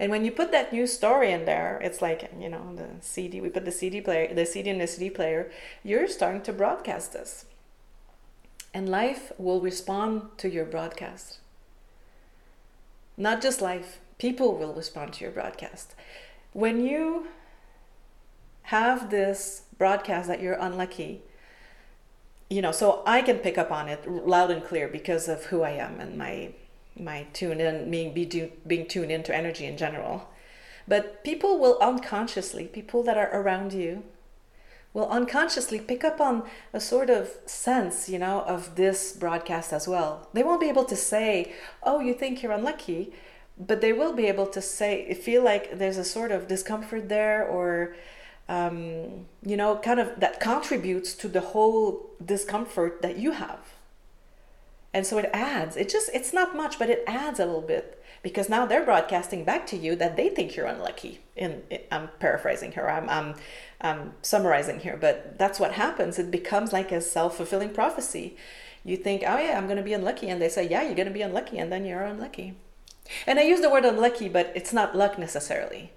And 0.00 0.10
when 0.10 0.24
you 0.24 0.32
put 0.32 0.50
that 0.50 0.72
new 0.72 0.86
story 0.86 1.30
in 1.30 1.44
there, 1.44 1.80
it's 1.82 2.02
like, 2.02 2.30
you 2.38 2.48
know, 2.48 2.74
the 2.74 2.88
CD, 3.00 3.40
we 3.40 3.50
put 3.50 3.64
the 3.64 3.72
CD 3.72 4.00
player, 4.00 4.34
the 4.34 4.46
CD 4.46 4.70
in 4.70 4.78
the 4.78 4.86
CD 4.86 5.10
player, 5.10 5.50
you're 5.84 6.08
starting 6.08 6.42
to 6.42 6.52
broadcast 6.52 7.12
this. 7.12 7.44
And 8.74 8.88
life 8.88 9.30
will 9.38 9.60
respond 9.60 10.22
to 10.38 10.50
your 10.50 10.64
broadcast. 10.64 11.38
Not 13.16 13.42
just 13.42 13.60
life, 13.60 14.00
people 14.18 14.56
will 14.56 14.72
respond 14.72 15.12
to 15.14 15.24
your 15.24 15.32
broadcast. 15.32 15.94
When 16.52 16.84
you 16.84 17.28
have 18.62 19.10
this 19.10 19.62
broadcast 19.80 20.28
that 20.28 20.42
you're 20.42 20.60
unlucky, 20.60 21.22
you 22.50 22.60
know, 22.60 22.70
so 22.70 23.02
I 23.06 23.22
can 23.22 23.38
pick 23.38 23.56
up 23.56 23.72
on 23.72 23.88
it 23.88 24.06
loud 24.06 24.50
and 24.50 24.62
clear 24.62 24.86
because 24.86 25.26
of 25.26 25.46
who 25.46 25.62
I 25.62 25.70
am 25.70 25.98
and 25.98 26.18
my 26.18 26.52
my 26.96 27.26
tune 27.32 27.60
in 27.60 27.90
being 27.90 28.12
be 28.12 28.26
do, 28.26 28.50
being 28.66 28.86
tuned 28.86 29.10
into 29.10 29.34
energy 29.34 29.64
in 29.64 29.78
general. 29.78 30.28
But 30.86 31.24
people 31.24 31.58
will 31.58 31.78
unconsciously 31.80 32.66
people 32.66 33.02
that 33.04 33.16
are 33.16 33.30
around 33.32 33.72
you 33.72 34.04
will 34.92 35.08
unconsciously 35.08 35.78
pick 35.80 36.02
up 36.04 36.20
on 36.20 36.42
a 36.72 36.80
sort 36.80 37.08
of 37.08 37.30
sense 37.46 38.08
you 38.08 38.18
know 38.18 38.42
of 38.42 38.74
this 38.74 39.12
broadcast 39.12 39.72
as 39.72 39.88
well. 39.88 40.28
They 40.34 40.42
won't 40.42 40.60
be 40.60 40.68
able 40.68 40.84
to 40.92 40.96
say 40.96 41.54
oh 41.82 42.00
you 42.00 42.12
think 42.12 42.42
you're 42.42 42.60
unlucky 42.60 43.12
but 43.58 43.80
they 43.80 43.92
will 43.92 44.12
be 44.12 44.26
able 44.26 44.46
to 44.48 44.60
say 44.60 45.14
feel 45.14 45.42
like 45.42 45.78
there's 45.78 45.98
a 45.98 46.04
sort 46.04 46.32
of 46.32 46.48
discomfort 46.48 47.08
there 47.08 47.46
or 47.46 47.94
um, 48.56 49.26
you 49.50 49.56
know 49.56 49.76
kind 49.76 50.00
of 50.00 50.08
that 50.20 50.40
contributes 50.40 51.14
to 51.14 51.26
the 51.28 51.40
whole 51.52 52.10
discomfort 52.34 53.00
that 53.02 53.16
you 53.16 53.32
have 53.32 53.60
and 54.92 55.06
so 55.06 55.18
it 55.18 55.30
adds, 55.32 55.76
it 55.76 55.88
just, 55.88 56.10
it's 56.12 56.32
not 56.32 56.56
much, 56.56 56.78
but 56.78 56.90
it 56.90 57.04
adds 57.06 57.38
a 57.38 57.46
little 57.46 57.60
bit 57.60 58.02
because 58.22 58.48
now 58.48 58.66
they're 58.66 58.84
broadcasting 58.84 59.44
back 59.44 59.66
to 59.68 59.76
you 59.76 59.94
that 59.96 60.16
they 60.16 60.28
think 60.28 60.56
you're 60.56 60.66
unlucky. 60.66 61.20
In, 61.36 61.62
I'm 61.92 62.08
paraphrasing 62.18 62.72
here, 62.72 62.88
I'm, 62.88 63.08
I'm, 63.08 63.34
I'm 63.80 64.14
summarizing 64.22 64.80
here, 64.80 64.98
but 65.00 65.38
that's 65.38 65.60
what 65.60 65.72
happens. 65.72 66.18
It 66.18 66.30
becomes 66.30 66.72
like 66.72 66.90
a 66.90 67.00
self 67.00 67.36
fulfilling 67.36 67.70
prophecy. 67.70 68.36
You 68.84 68.96
think, 68.96 69.22
oh 69.26 69.38
yeah, 69.38 69.56
I'm 69.56 69.66
going 69.66 69.76
to 69.76 69.82
be 69.82 69.92
unlucky. 69.92 70.28
And 70.28 70.42
they 70.42 70.48
say, 70.48 70.68
yeah, 70.68 70.82
you're 70.82 70.94
going 70.94 71.06
to 71.08 71.14
be 71.14 71.22
unlucky. 71.22 71.58
And 71.58 71.70
then 71.70 71.84
you're 71.84 72.02
unlucky. 72.02 72.54
And 73.26 73.38
I 73.38 73.42
use 73.42 73.60
the 73.60 73.70
word 73.70 73.84
unlucky, 73.84 74.28
but 74.28 74.52
it's 74.54 74.72
not 74.72 74.96
luck 74.96 75.18
necessarily. 75.18 75.92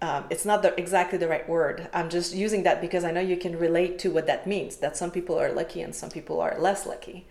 Um, 0.00 0.24
it's 0.30 0.44
not 0.44 0.62
the, 0.62 0.78
exactly 0.78 1.18
the 1.18 1.26
right 1.26 1.48
word. 1.48 1.88
I'm 1.92 2.08
just 2.08 2.34
using 2.34 2.62
that 2.62 2.80
because 2.80 3.04
I 3.04 3.10
know 3.10 3.20
you 3.20 3.36
can 3.36 3.58
relate 3.58 3.98
to 4.00 4.10
what 4.10 4.26
that 4.28 4.46
means 4.46 4.76
that 4.76 4.96
some 4.96 5.10
people 5.10 5.36
are 5.36 5.50
lucky 5.50 5.82
and 5.82 5.94
some 5.94 6.10
people 6.10 6.40
are 6.40 6.56
less 6.58 6.86
lucky. 6.86 7.26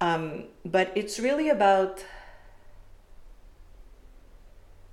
Um, 0.00 0.44
but 0.64 0.92
it's 0.94 1.18
really 1.18 1.48
about 1.48 2.04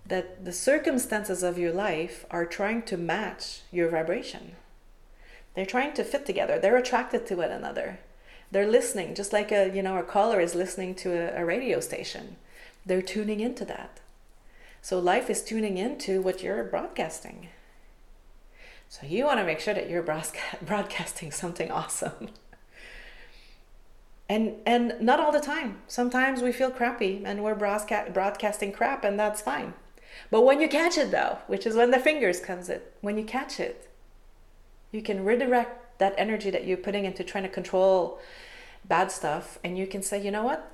that 0.06 0.46
the 0.46 0.52
circumstances 0.52 1.44
of 1.44 1.58
your 1.58 1.72
life 1.72 2.26
are 2.30 2.46
trying 2.46 2.84
to 2.84 2.98
match 2.98 3.62
your 3.72 3.90
vibration. 3.90 4.56
They're 5.56 5.66
trying 5.66 5.94
to 5.94 6.04
fit 6.04 6.26
together. 6.26 6.60
They're 6.60 6.78
attracted 6.78 7.26
to 7.28 7.36
one 7.36 7.52
another. 7.52 8.00
They're 8.52 8.68
listening, 8.68 9.16
just 9.16 9.34
like 9.34 9.52
a 9.52 9.74
you 9.74 9.82
know 9.82 9.98
a 9.98 10.04
caller 10.04 10.40
is 10.40 10.54
listening 10.54 10.96
to 10.96 11.12
a, 11.12 11.42
a 11.42 11.46
radio 11.46 11.80
station. 11.80 12.36
They're 12.86 13.02
tuning 13.02 13.40
into 13.40 13.66
that. 13.66 14.00
So 14.86 15.00
life 15.00 15.32
is 15.32 15.42
tuning 15.42 15.80
into 15.80 16.22
what 16.22 16.44
you're 16.44 16.64
broadcasting. 16.64 17.48
So 18.88 19.08
you 19.08 19.26
want 19.26 19.40
to 19.40 19.44
make 19.44 19.60
sure 19.60 19.74
that 19.74 19.90
you're 19.90 20.04
broadcasting 20.62 21.32
something 21.32 21.72
awesome. 21.72 22.30
And 24.30 24.56
and 24.66 24.96
not 25.00 25.20
all 25.20 25.32
the 25.32 25.40
time. 25.40 25.82
Sometimes 25.88 26.42
we 26.42 26.52
feel 26.52 26.72
crappy 26.72 27.22
and 27.26 27.44
we're 27.44 27.56
broadcast, 27.56 28.12
broadcasting 28.14 28.72
crap 28.72 29.04
and 29.04 29.20
that's 29.20 29.40
fine. 29.40 29.74
But 30.32 30.42
when 30.46 30.60
you 30.62 30.68
catch 30.68 30.98
it 31.00 31.10
though 31.10 31.40
which 31.46 31.66
is 31.68 31.76
when 31.76 31.92
the 31.92 32.00
fingers 32.00 32.40
comes 32.40 32.70
in 32.70 32.82
when 33.02 33.18
you 33.20 33.24
catch 33.24 33.60
it 33.60 33.88
you 34.92 35.04
can 35.04 35.24
redirect 35.26 36.00
that 36.00 36.16
energy 36.18 36.50
that 36.50 36.66
you're 36.66 36.86
putting 36.86 37.06
into 37.06 37.24
trying 37.24 37.44
to 37.44 37.50
control 37.50 38.20
bad 38.84 39.12
stuff 39.12 39.60
and 39.64 39.78
you 39.78 39.86
can 39.86 40.02
say 40.02 40.20
you 40.24 40.32
know 40.32 40.44
what? 40.44 40.72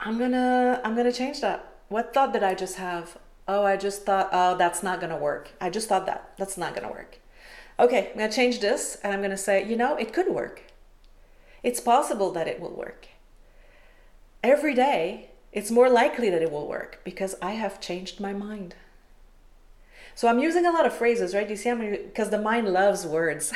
I'm 0.00 0.18
gonna 0.18 0.80
i'm 0.84 0.96
gonna 0.96 1.12
change 1.12 1.40
that 1.40 1.77
what 1.88 2.12
thought 2.14 2.32
did 2.32 2.42
i 2.42 2.54
just 2.54 2.76
have? 2.76 3.18
Oh 3.46 3.64
i 3.64 3.76
just 3.76 4.04
thought 4.04 4.28
oh 4.32 4.56
that's 4.56 4.82
not 4.82 5.00
gonna 5.00 5.16
work. 5.18 5.50
I 5.60 5.70
just 5.70 5.88
thought 5.88 6.06
that. 6.06 6.32
That's 6.38 6.58
not 6.58 6.74
gonna 6.74 6.90
work. 6.90 7.18
Okay 7.80 8.10
i'm 8.10 8.18
gonna 8.18 8.32
change 8.32 8.60
this 8.60 8.98
and 9.02 9.12
i'm 9.12 9.22
gonna 9.22 9.36
say 9.36 9.66
you 9.66 9.76
know 9.76 9.96
it 9.96 10.12
could 10.12 10.28
work. 10.28 10.62
It's 11.62 11.80
possible 11.80 12.30
that 12.32 12.48
it 12.48 12.60
will 12.60 12.74
work. 12.74 13.08
Every 14.42 14.74
day, 14.74 15.30
it's 15.52 15.70
more 15.70 15.90
likely 15.90 16.30
that 16.30 16.42
it 16.42 16.52
will 16.52 16.68
work 16.68 17.00
because 17.04 17.34
I 17.42 17.52
have 17.52 17.80
changed 17.80 18.20
my 18.20 18.32
mind. 18.32 18.76
So 20.18 20.26
I'm 20.26 20.40
using 20.40 20.66
a 20.66 20.72
lot 20.72 20.84
of 20.84 20.92
phrases, 20.92 21.32
right? 21.32 21.48
You 21.48 21.54
see, 21.54 21.70
I'm 21.70 21.78
because 21.78 22.30
the 22.30 22.40
mind 22.40 22.66
loves 22.66 23.06
words. 23.06 23.52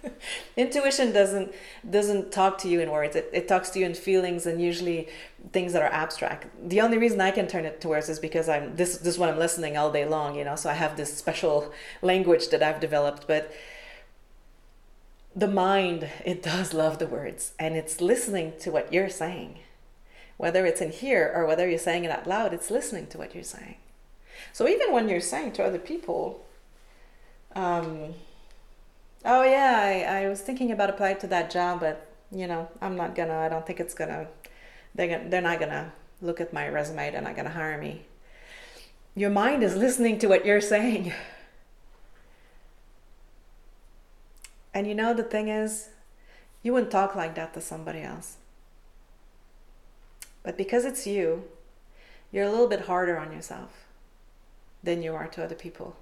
Intuition 0.56 1.12
doesn't 1.12 1.52
doesn't 1.90 2.32
talk 2.32 2.56
to 2.60 2.68
you 2.68 2.80
in 2.80 2.90
words. 2.90 3.14
It, 3.14 3.28
it 3.30 3.46
talks 3.46 3.68
to 3.70 3.78
you 3.78 3.84
in 3.84 3.92
feelings 3.92 4.46
and 4.46 4.58
usually 4.58 5.08
things 5.52 5.74
that 5.74 5.82
are 5.82 5.92
abstract. 5.92 6.46
The 6.66 6.80
only 6.80 6.96
reason 6.96 7.20
I 7.20 7.30
can 7.30 7.46
turn 7.46 7.66
it 7.66 7.82
to 7.82 7.88
words 7.88 8.08
is 8.08 8.18
because 8.18 8.48
I'm 8.48 8.74
this 8.74 8.96
this 8.96 9.14
is 9.14 9.18
what 9.18 9.28
I'm 9.28 9.38
listening 9.38 9.76
all 9.76 9.92
day 9.92 10.06
long, 10.06 10.34
you 10.34 10.44
know. 10.44 10.56
So 10.56 10.70
I 10.70 10.72
have 10.72 10.96
this 10.96 11.14
special 11.14 11.74
language 12.00 12.48
that 12.48 12.62
I've 12.62 12.80
developed, 12.80 13.26
but 13.26 13.52
the 15.36 15.46
mind, 15.46 16.08
it 16.24 16.42
does 16.42 16.72
love 16.72 16.98
the 16.98 17.06
words 17.06 17.52
and 17.58 17.76
it's 17.76 18.00
listening 18.00 18.54
to 18.60 18.70
what 18.70 18.94
you're 18.94 19.10
saying. 19.10 19.58
Whether 20.38 20.64
it's 20.64 20.80
in 20.80 20.90
here 20.90 21.30
or 21.36 21.44
whether 21.44 21.68
you're 21.68 21.78
saying 21.78 22.04
it 22.04 22.10
out 22.10 22.26
loud, 22.26 22.54
it's 22.54 22.70
listening 22.70 23.08
to 23.08 23.18
what 23.18 23.34
you're 23.34 23.44
saying. 23.44 23.76
So 24.52 24.68
even 24.68 24.92
when 24.92 25.08
you're 25.08 25.20
saying 25.20 25.52
to 25.52 25.64
other 25.64 25.78
people, 25.78 26.44
um, 27.54 28.14
oh 29.24 29.42
yeah, 29.42 29.80
I, 29.80 30.22
I 30.22 30.28
was 30.28 30.40
thinking 30.40 30.72
about 30.72 30.90
applying 30.90 31.18
to 31.18 31.26
that 31.28 31.50
job, 31.50 31.80
but 31.80 32.06
you 32.30 32.46
know, 32.46 32.68
I'm 32.80 32.96
not 32.96 33.14
gonna, 33.14 33.36
I 33.38 33.48
don't 33.48 33.66
think 33.66 33.80
it's 33.80 33.94
gonna, 33.94 34.28
they're, 34.94 35.08
gonna, 35.08 35.28
they're 35.28 35.42
not 35.42 35.60
gonna 35.60 35.92
look 36.20 36.40
at 36.40 36.52
my 36.52 36.68
resume, 36.68 37.10
they're 37.10 37.22
not 37.22 37.36
gonna 37.36 37.50
hire 37.50 37.78
me. 37.78 38.02
Your 39.14 39.30
mind 39.30 39.62
is 39.62 39.76
listening 39.76 40.18
to 40.20 40.26
what 40.28 40.46
you're 40.46 40.60
saying. 40.60 41.12
And 44.74 44.86
you 44.86 44.94
know, 44.94 45.12
the 45.12 45.24
thing 45.24 45.48
is, 45.48 45.88
you 46.62 46.72
wouldn't 46.72 46.92
talk 46.92 47.16
like 47.16 47.34
that 47.34 47.52
to 47.54 47.60
somebody 47.60 48.00
else. 48.00 48.36
But 50.44 50.56
because 50.56 50.84
it's 50.84 51.04
you, 51.04 51.44
you're 52.30 52.44
a 52.44 52.50
little 52.50 52.68
bit 52.68 52.82
harder 52.82 53.18
on 53.18 53.32
yourself 53.32 53.87
than 54.82 55.02
you 55.02 55.14
are 55.14 55.26
to 55.28 55.44
other 55.44 55.54
people. 55.54 55.96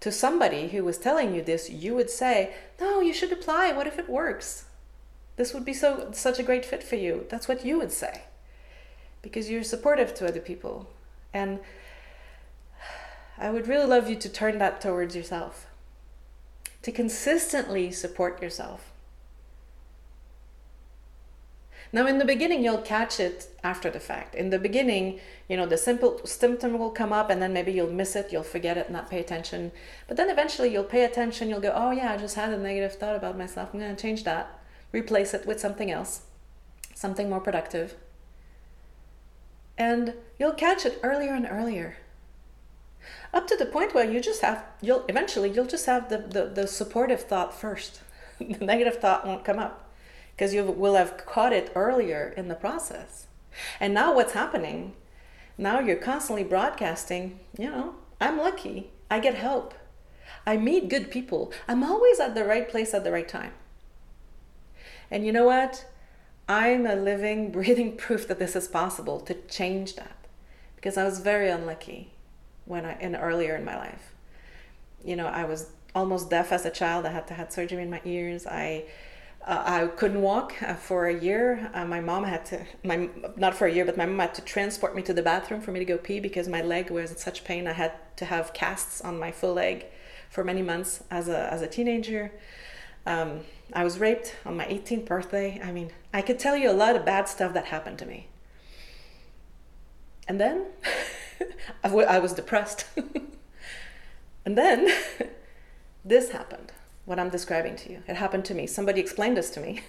To 0.00 0.12
somebody 0.12 0.68
who 0.68 0.84
was 0.84 0.98
telling 0.98 1.34
you 1.34 1.42
this, 1.42 1.68
you 1.70 1.94
would 1.94 2.10
say, 2.10 2.54
"No, 2.80 3.00
you 3.00 3.12
should 3.12 3.32
apply. 3.32 3.72
What 3.72 3.86
if 3.86 3.98
it 3.98 4.08
works? 4.08 4.64
This 5.36 5.52
would 5.52 5.64
be 5.64 5.74
so 5.74 6.10
such 6.12 6.38
a 6.38 6.44
great 6.44 6.64
fit 6.64 6.82
for 6.82 6.96
you." 6.96 7.26
That's 7.28 7.48
what 7.48 7.64
you 7.64 7.78
would 7.78 7.92
say. 7.92 8.22
Because 9.22 9.50
you're 9.50 9.64
supportive 9.64 10.14
to 10.14 10.28
other 10.28 10.40
people. 10.40 10.88
And 11.34 11.60
I 13.36 13.50
would 13.50 13.66
really 13.66 13.86
love 13.86 14.08
you 14.08 14.16
to 14.16 14.28
turn 14.28 14.58
that 14.58 14.80
towards 14.80 15.16
yourself. 15.16 15.66
To 16.82 16.92
consistently 16.92 17.90
support 17.90 18.40
yourself 18.40 18.92
now, 21.90 22.06
in 22.06 22.18
the 22.18 22.24
beginning, 22.24 22.62
you'll 22.62 22.82
catch 22.82 23.18
it 23.18 23.48
after 23.64 23.88
the 23.88 24.00
fact. 24.00 24.34
In 24.34 24.50
the 24.50 24.58
beginning, 24.58 25.20
you 25.48 25.56
know, 25.56 25.64
the 25.64 25.78
simple 25.78 26.20
symptom 26.26 26.78
will 26.78 26.90
come 26.90 27.14
up 27.14 27.30
and 27.30 27.40
then 27.40 27.54
maybe 27.54 27.72
you'll 27.72 27.90
miss 27.90 28.14
it, 28.14 28.30
you'll 28.30 28.42
forget 28.42 28.76
it, 28.76 28.90
not 28.90 29.08
pay 29.08 29.20
attention. 29.20 29.72
But 30.06 30.18
then 30.18 30.28
eventually 30.28 30.70
you'll 30.70 30.84
pay 30.84 31.04
attention, 31.04 31.48
you'll 31.48 31.60
go, 31.60 31.72
oh 31.74 31.90
yeah, 31.90 32.12
I 32.12 32.18
just 32.18 32.36
had 32.36 32.52
a 32.52 32.58
negative 32.58 32.96
thought 32.96 33.16
about 33.16 33.38
myself. 33.38 33.70
I'm 33.72 33.80
going 33.80 33.94
to 33.94 34.00
change 34.00 34.24
that, 34.24 34.60
replace 34.92 35.32
it 35.32 35.46
with 35.46 35.60
something 35.60 35.90
else, 35.90 36.22
something 36.94 37.30
more 37.30 37.40
productive. 37.40 37.94
And 39.78 40.12
you'll 40.38 40.52
catch 40.52 40.84
it 40.84 41.00
earlier 41.02 41.32
and 41.32 41.48
earlier. 41.50 41.96
Up 43.32 43.46
to 43.46 43.56
the 43.56 43.64
point 43.64 43.94
where 43.94 44.10
you 44.10 44.20
just 44.20 44.42
have, 44.42 44.62
you'll 44.82 45.06
eventually, 45.08 45.48
you'll 45.48 45.64
just 45.64 45.86
have 45.86 46.10
the, 46.10 46.18
the, 46.18 46.44
the 46.46 46.66
supportive 46.66 47.22
thought 47.22 47.58
first. 47.58 48.02
the 48.38 48.62
negative 48.62 49.00
thought 49.00 49.26
won't 49.26 49.44
come 49.44 49.58
up 49.58 49.87
because 50.38 50.54
you 50.54 50.62
will 50.62 50.94
have 50.94 51.26
caught 51.26 51.52
it 51.52 51.72
earlier 51.74 52.32
in 52.36 52.46
the 52.46 52.54
process. 52.54 53.26
And 53.80 53.92
now 53.92 54.14
what's 54.14 54.34
happening? 54.34 54.94
Now 55.58 55.80
you're 55.80 55.96
constantly 55.96 56.44
broadcasting, 56.44 57.40
you 57.58 57.68
know, 57.68 57.96
I'm 58.20 58.38
lucky. 58.38 58.90
I 59.10 59.18
get 59.18 59.34
help. 59.34 59.74
I 60.46 60.56
meet 60.56 60.88
good 60.88 61.10
people. 61.10 61.52
I'm 61.66 61.82
always 61.82 62.20
at 62.20 62.36
the 62.36 62.44
right 62.44 62.68
place 62.68 62.94
at 62.94 63.02
the 63.02 63.10
right 63.10 63.26
time. 63.26 63.50
And 65.10 65.26
you 65.26 65.32
know 65.32 65.44
what? 65.44 65.86
I'm 66.48 66.86
a 66.86 66.94
living, 66.94 67.50
breathing 67.52 67.96
proof 67.96 68.28
that 68.28 68.38
this 68.38 68.54
is 68.54 68.68
possible 68.68 69.18
to 69.20 69.34
change 69.34 69.96
that. 69.96 70.28
Because 70.76 70.96
I 70.96 71.02
was 71.02 71.18
very 71.18 71.50
unlucky 71.50 72.12
when 72.64 72.84
I 72.84 72.96
in 73.00 73.16
earlier 73.16 73.56
in 73.56 73.64
my 73.64 73.76
life. 73.76 74.14
You 75.04 75.16
know, 75.16 75.26
I 75.26 75.42
was 75.42 75.70
almost 75.96 76.30
deaf 76.30 76.52
as 76.52 76.64
a 76.64 76.70
child. 76.70 77.06
I 77.06 77.10
had 77.10 77.26
to 77.26 77.34
have 77.34 77.50
surgery 77.50 77.82
in 77.82 77.90
my 77.90 78.00
ears. 78.04 78.46
I 78.46 78.84
uh, 79.48 79.62
I 79.64 79.86
couldn't 79.86 80.20
walk 80.20 80.62
uh, 80.62 80.74
for 80.74 81.06
a 81.06 81.18
year. 81.18 81.70
Uh, 81.72 81.86
my 81.86 82.00
mom 82.00 82.24
had 82.24 82.44
to, 82.46 82.66
my 82.84 83.08
not 83.34 83.54
for 83.54 83.66
a 83.66 83.72
year, 83.72 83.86
but 83.86 83.96
my 83.96 84.04
mom 84.04 84.18
had 84.18 84.34
to 84.34 84.42
transport 84.42 84.94
me 84.94 85.00
to 85.02 85.14
the 85.14 85.22
bathroom 85.22 85.62
for 85.62 85.72
me 85.72 85.78
to 85.78 85.86
go 85.86 85.96
pee 85.96 86.20
because 86.20 86.48
my 86.48 86.60
leg 86.60 86.90
was 86.90 87.10
in 87.10 87.16
such 87.16 87.44
pain. 87.44 87.66
I 87.66 87.72
had 87.72 87.92
to 88.18 88.26
have 88.26 88.52
casts 88.52 89.00
on 89.00 89.18
my 89.18 89.32
full 89.32 89.54
leg 89.54 89.86
for 90.28 90.44
many 90.44 90.60
months 90.60 91.02
as 91.10 91.28
a 91.28 91.50
as 91.50 91.62
a 91.62 91.66
teenager. 91.66 92.30
Um, 93.06 93.40
I 93.72 93.84
was 93.84 93.98
raped 93.98 94.36
on 94.44 94.54
my 94.54 94.66
18th 94.66 95.06
birthday. 95.06 95.58
I 95.64 95.72
mean, 95.72 95.92
I 96.12 96.20
could 96.20 96.38
tell 96.38 96.54
you 96.54 96.70
a 96.70 96.72
lot 96.72 96.94
of 96.94 97.06
bad 97.06 97.26
stuff 97.26 97.54
that 97.54 97.66
happened 97.66 97.98
to 98.00 98.06
me. 98.06 98.28
And 100.26 100.38
then 100.38 100.66
I, 101.84 102.18
was 102.18 102.34
depressed. 102.34 102.84
and 104.44 104.58
then 104.58 104.88
this 106.04 106.32
happened 106.32 106.72
what 107.08 107.18
I'm 107.18 107.30
describing 107.30 107.74
to 107.76 107.90
you. 107.90 108.02
It 108.06 108.16
happened 108.16 108.44
to 108.46 108.54
me. 108.54 108.66
Somebody 108.66 109.00
explained 109.00 109.38
this 109.38 109.50
to 109.50 109.60
me. 109.60 109.80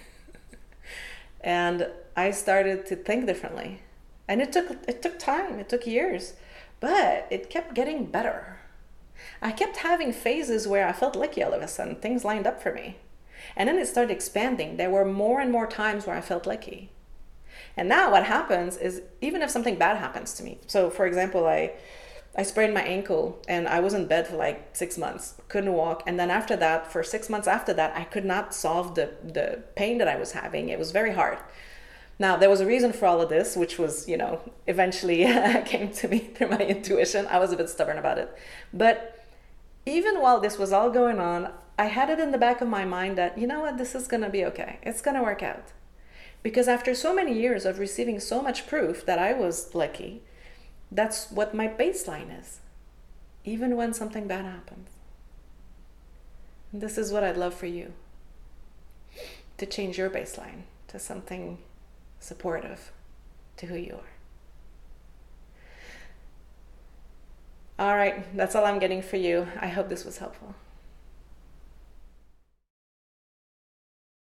and 1.42 1.88
I 2.16 2.30
started 2.30 2.86
to 2.86 2.96
think 2.96 3.26
differently. 3.26 3.82
And 4.26 4.40
it 4.40 4.52
took 4.52 4.70
it 4.88 5.02
took 5.02 5.18
time, 5.18 5.58
it 5.58 5.68
took 5.68 5.86
years, 5.86 6.34
but 6.80 7.26
it 7.30 7.50
kept 7.50 7.74
getting 7.74 8.06
better. 8.06 8.60
I 9.42 9.52
kept 9.52 9.78
having 9.78 10.12
phases 10.12 10.66
where 10.66 10.86
I 10.88 10.92
felt 10.92 11.14
lucky 11.14 11.42
all 11.42 11.52
of 11.52 11.60
a 11.60 11.68
sudden, 11.68 11.96
things 11.96 12.24
lined 12.24 12.46
up 12.46 12.62
for 12.62 12.72
me. 12.72 12.96
And 13.54 13.68
then 13.68 13.78
it 13.78 13.86
started 13.86 14.12
expanding. 14.12 14.76
There 14.76 14.90
were 14.90 15.04
more 15.04 15.40
and 15.40 15.52
more 15.52 15.66
times 15.66 16.06
where 16.06 16.16
I 16.16 16.20
felt 16.22 16.46
lucky. 16.46 16.90
And 17.76 17.88
now 17.88 18.12
what 18.12 18.24
happens 18.24 18.76
is 18.76 19.02
even 19.20 19.42
if 19.42 19.50
something 19.50 19.76
bad 19.76 19.98
happens 19.98 20.32
to 20.34 20.42
me. 20.42 20.58
So 20.66 20.88
for 20.88 21.06
example, 21.06 21.46
I 21.46 21.72
I 22.36 22.44
sprained 22.44 22.74
my 22.74 22.82
ankle 22.82 23.42
and 23.48 23.66
I 23.66 23.80
was 23.80 23.92
in 23.92 24.06
bed 24.06 24.28
for 24.28 24.36
like 24.36 24.76
six 24.76 24.96
months, 24.96 25.34
couldn't 25.48 25.72
walk. 25.72 26.02
And 26.06 26.18
then 26.18 26.30
after 26.30 26.56
that, 26.56 26.90
for 26.90 27.02
six 27.02 27.28
months 27.28 27.48
after 27.48 27.74
that, 27.74 27.96
I 27.96 28.04
could 28.04 28.24
not 28.24 28.54
solve 28.54 28.94
the, 28.94 29.14
the 29.22 29.64
pain 29.74 29.98
that 29.98 30.08
I 30.08 30.16
was 30.16 30.32
having. 30.32 30.68
It 30.68 30.78
was 30.78 30.92
very 30.92 31.12
hard. 31.12 31.38
Now, 32.20 32.36
there 32.36 32.50
was 32.50 32.60
a 32.60 32.66
reason 32.66 32.92
for 32.92 33.06
all 33.06 33.20
of 33.20 33.30
this, 33.30 33.56
which 33.56 33.78
was, 33.78 34.06
you 34.06 34.16
know, 34.16 34.40
eventually 34.66 35.24
came 35.64 35.90
to 35.90 36.08
me 36.08 36.18
through 36.34 36.50
my 36.50 36.58
intuition. 36.58 37.26
I 37.26 37.38
was 37.38 37.50
a 37.50 37.56
bit 37.56 37.68
stubborn 37.68 37.98
about 37.98 38.18
it. 38.18 38.30
But 38.72 39.24
even 39.86 40.20
while 40.20 40.38
this 40.38 40.58
was 40.58 40.72
all 40.72 40.90
going 40.90 41.18
on, 41.18 41.50
I 41.78 41.86
had 41.86 42.10
it 42.10 42.20
in 42.20 42.30
the 42.30 42.38
back 42.38 42.60
of 42.60 42.68
my 42.68 42.84
mind 42.84 43.16
that, 43.16 43.38
you 43.38 43.46
know 43.46 43.60
what, 43.60 43.78
this 43.78 43.94
is 43.94 44.06
going 44.06 44.22
to 44.22 44.28
be 44.28 44.44
okay. 44.44 44.78
It's 44.82 45.00
going 45.00 45.16
to 45.16 45.22
work 45.22 45.42
out. 45.42 45.72
Because 46.42 46.68
after 46.68 46.94
so 46.94 47.14
many 47.14 47.32
years 47.32 47.64
of 47.64 47.78
receiving 47.78 48.20
so 48.20 48.42
much 48.42 48.66
proof 48.66 49.04
that 49.06 49.18
I 49.18 49.32
was 49.32 49.74
lucky, 49.74 50.22
that's 50.90 51.30
what 51.30 51.54
my 51.54 51.68
baseline 51.68 52.38
is, 52.38 52.60
even 53.44 53.76
when 53.76 53.94
something 53.94 54.26
bad 54.26 54.44
happens. 54.44 54.88
And 56.72 56.80
this 56.80 56.98
is 56.98 57.12
what 57.12 57.24
I'd 57.24 57.36
love 57.36 57.54
for 57.54 57.66
you 57.66 57.92
to 59.58 59.66
change 59.66 59.98
your 59.98 60.10
baseline 60.10 60.62
to 60.88 60.98
something 60.98 61.58
supportive 62.18 62.92
to 63.56 63.66
who 63.66 63.76
you 63.76 63.94
are. 67.78 67.86
All 67.86 67.96
right, 67.96 68.36
that's 68.36 68.54
all 68.54 68.64
I'm 68.66 68.78
getting 68.78 69.00
for 69.00 69.16
you. 69.16 69.48
I 69.58 69.68
hope 69.68 69.88
this 69.88 70.04
was 70.04 70.18
helpful. 70.18 70.54